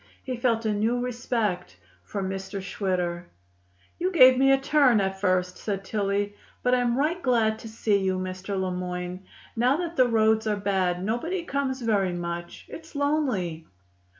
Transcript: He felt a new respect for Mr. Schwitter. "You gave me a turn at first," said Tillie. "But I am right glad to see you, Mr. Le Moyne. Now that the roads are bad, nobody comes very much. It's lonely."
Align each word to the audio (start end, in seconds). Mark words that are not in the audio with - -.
He 0.23 0.35
felt 0.35 0.65
a 0.65 0.73
new 0.73 0.99
respect 0.99 1.77
for 2.01 2.23
Mr. 2.23 2.59
Schwitter. 2.59 3.27
"You 3.99 4.11
gave 4.11 4.35
me 4.35 4.51
a 4.51 4.57
turn 4.59 4.99
at 4.99 5.21
first," 5.21 5.57
said 5.59 5.83
Tillie. 5.85 6.33
"But 6.63 6.73
I 6.73 6.79
am 6.79 6.97
right 6.97 7.21
glad 7.21 7.59
to 7.59 7.67
see 7.69 7.97
you, 7.97 8.17
Mr. 8.17 8.59
Le 8.59 8.71
Moyne. 8.71 9.23
Now 9.55 9.77
that 9.77 9.95
the 9.97 10.07
roads 10.07 10.47
are 10.47 10.55
bad, 10.57 11.03
nobody 11.03 11.43
comes 11.43 11.83
very 11.83 12.13
much. 12.13 12.65
It's 12.67 12.95
lonely." 12.95 13.67